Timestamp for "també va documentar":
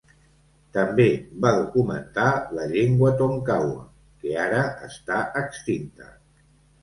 0.77-2.29